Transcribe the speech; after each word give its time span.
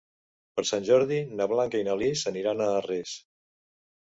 Per 0.59 0.63
Sant 0.69 0.87
Jordi 0.87 1.19
na 1.41 1.47
Blanca 1.51 1.83
i 1.83 1.87
na 1.89 1.99
Lis 2.01 2.25
aniran 2.33 2.65
a 2.65 2.71
Arres. 2.79 3.15